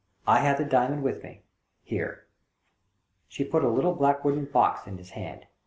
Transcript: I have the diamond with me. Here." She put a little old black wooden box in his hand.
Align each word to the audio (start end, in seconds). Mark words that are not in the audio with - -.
I 0.25 0.39
have 0.39 0.57
the 0.57 0.65
diamond 0.65 1.03
with 1.03 1.21
me. 1.23 1.43
Here." 1.83 2.25
She 3.27 3.43
put 3.43 3.63
a 3.63 3.69
little 3.69 3.91
old 3.91 3.99
black 3.99 4.25
wooden 4.25 4.45
box 4.45 4.87
in 4.87 4.97
his 4.97 5.11
hand. 5.11 5.45